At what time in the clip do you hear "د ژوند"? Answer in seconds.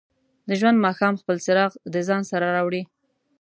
0.47-0.77